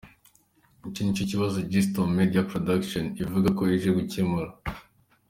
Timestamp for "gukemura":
3.97-4.49